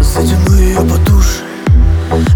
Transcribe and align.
Затяну 0.00 0.56
ее 0.56 0.80
потуше 0.80 1.42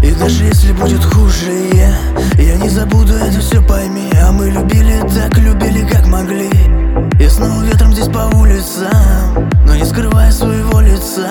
И 0.01 0.11
даже 0.11 0.43
если 0.43 0.73
будет 0.73 1.03
хуже 1.03 1.51
Я, 1.73 1.95
я 2.43 2.57
не 2.57 2.69
забуду 2.69 3.13
это 3.13 3.39
все 3.39 3.61
пойми. 3.61 4.11
А 4.21 4.31
мы 4.31 4.49
любили 4.49 4.99
так, 5.13 5.37
любили 5.37 5.85
как 5.87 6.05
могли. 6.07 6.49
И 7.19 7.27
снова 7.29 7.63
ветром 7.63 7.93
здесь 7.93 8.07
по 8.07 8.35
улицам 8.35 9.49
Но 9.65 9.75
не 9.75 9.85
скрывая 9.85 10.31
своего 10.31 10.81
лица. 10.81 11.29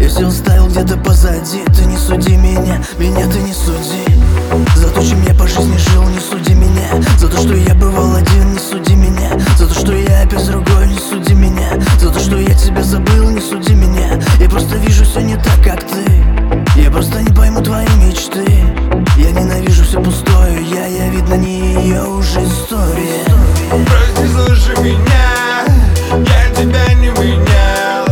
Я 0.00 0.08
все 0.08 0.28
оставил 0.28 0.68
где-то 0.68 0.96
позади. 0.98 1.62
Ты 1.76 1.84
не 1.86 1.96
суди 1.96 2.36
меня, 2.36 2.80
меня 2.98 3.26
ты 3.28 3.38
не 3.40 3.52
суди 3.52 4.13
ее 21.80 22.02
уже 22.02 22.40
история. 22.44 23.24
Прости, 23.70 24.26
слушай 24.32 24.76
меня 24.82 25.64
Я 26.12 26.54
тебя 26.54 26.94
не 26.94 27.08
менял 27.08 28.06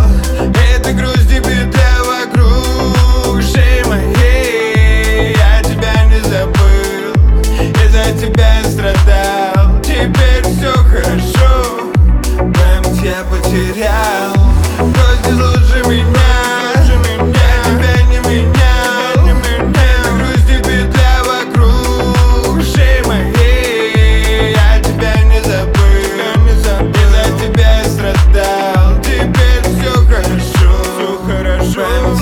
Это 0.75 0.93
грусть 0.93 1.30
и 1.30 1.39
беда 1.39 2.03
вокруг 2.05 3.42
шеи 3.42 3.83
моей. 3.89 5.36
Я 5.36 5.62
тебя 5.62 6.05
не 6.06 6.20
забыл 6.20 7.12
И 7.61 7.89
за 7.89 8.19
тебя 8.19 8.62
страдал. 8.64 9.81
Теперь 9.83 10.42
все 10.42 10.73
хорошо 10.73 11.91
Память 12.39 13.03
я 13.03 13.25
потерял 13.31 14.11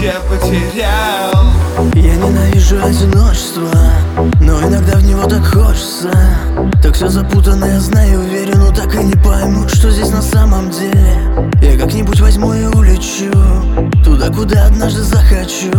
я 0.00 0.18
потерял. 0.20 1.52
Я 1.94 2.16
ненавижу 2.16 2.82
одиночество 2.82 3.68
Но 4.40 4.60
иногда 4.60 4.96
в 4.96 5.02
него 5.02 5.24
так 5.24 5.44
хочется. 5.44 6.10
Так 6.82 6.94
все 6.94 7.08
запутанно, 7.08 7.66
я 7.66 7.80
знаю, 7.80 8.20
верю 8.22 8.56
Но 8.56 8.72
так 8.72 8.94
и 8.94 9.04
не 9.04 9.14
пойму, 9.14 9.68
что 9.68 9.90
здесь 9.90 10.10
на 10.10 10.22
самом 10.22 10.70
деле. 10.70 11.50
Я 11.60 11.78
как-нибудь 11.78 12.20
возьму 12.20 12.54
и 12.54 12.64
улечу 12.64 13.30
Туда, 14.02 14.28
куда 14.28 14.66
однажды 14.66 15.02
захочу. 15.02 15.70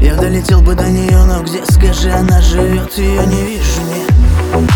Я 0.00 0.14
долетел 0.16 0.60
бы 0.60 0.74
до 0.74 0.88
нее, 0.88 1.18
но 1.24 1.42
где, 1.42 1.64
скажи, 1.64 2.10
она 2.10 2.40
живет 2.40 2.96
Ее 2.98 3.26
не 3.26 3.42
вижу, 3.42 3.80
нет. 3.88 4.16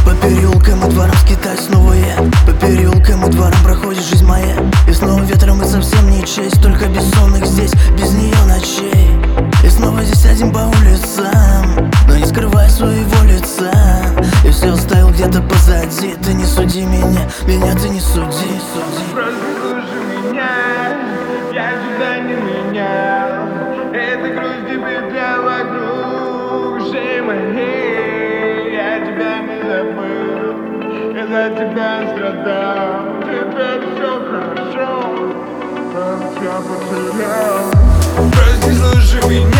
По 0.04 0.14
переулкам 0.14 0.84
и 0.86 0.90
дворам 0.90 1.14
скитай 1.24 1.56
снова 1.56 1.92
я. 1.92 2.16
По 2.46 2.52
переулкам 2.52 3.24
и 3.26 3.30
дворам 3.30 3.62
проходит 3.62 4.04
жизнь 4.04 4.24
моя. 4.24 4.56
И 4.88 4.92
снова 4.92 5.22
ветром 5.22 5.62
и 5.62 5.66
совсем 5.66 6.09
не 6.20 6.26
честь 6.26 6.62
Только 6.62 6.86
бессонных 6.86 7.46
здесь, 7.46 7.72
без 7.96 8.12
нее 8.12 8.36
ночей. 8.46 9.10
И 9.64 9.68
снова 9.68 10.02
здесь 10.02 10.26
один 10.26 10.52
по 10.52 10.58
улицам 10.58 11.90
Но 12.06 12.16
не 12.16 12.26
скрывая 12.26 12.68
своего 12.68 13.24
лица. 13.24 13.70
И 14.44 14.50
все 14.50 14.72
оставил 14.72 15.10
где-то 15.10 15.40
позади. 15.42 16.14
Ты 16.22 16.34
не 16.34 16.44
суди 16.44 16.82
меня, 16.82 17.28
меня 17.46 17.74
ты 17.74 17.88
не 17.88 18.00
суди, 18.00 18.60
суди 18.72 19.04
Прослушай 19.14 20.32
меня, 20.32 20.50
я 21.52 21.70
тебя 21.72 22.18
не 22.20 22.34
менял. 22.34 23.48
Это 23.92 24.28
грусть 24.34 24.68
беда 24.68 25.40
вокруг 25.42 26.92
шеи 26.92 27.20
моей. 27.20 28.74
Я 28.74 29.00
тебя 29.06 29.38
не 29.40 29.56
забыл, 29.62 31.14
я 31.14 31.26
за 31.26 31.54
тебя 31.56 31.90
страдал. 32.12 33.20
Теперь 33.22 33.89
я 36.42 36.60
потерял 36.60 37.70
Прости, 38.32 38.74
слушай 38.74 39.28
меня 39.28 39.59